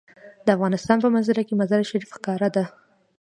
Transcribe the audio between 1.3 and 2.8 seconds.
کې مزارشریف ښکاره ده.